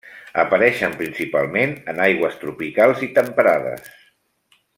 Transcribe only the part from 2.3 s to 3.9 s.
tropicals i temperades.